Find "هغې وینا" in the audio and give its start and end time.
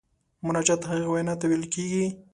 0.89-1.33